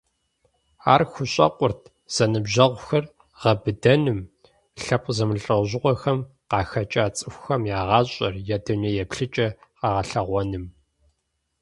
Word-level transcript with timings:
Ар 0.93 1.01
хущӏэкъурт 1.11 1.81
зэныбжьэгъугъэр 2.13 3.05
гъэбыдэным, 3.39 4.19
лъэпкъ 4.81 5.11
зэмылӀэужьыгъуэхэм 5.17 6.19
къахэкӀа 6.49 7.05
цӀыхухэм 7.15 7.61
я 7.77 7.81
гъащӀэр, 7.87 8.35
я 8.55 8.57
дуней 8.65 8.95
еплъыкӀэр 9.03 9.51
къэгъэлъэгъуэным. 9.79 10.65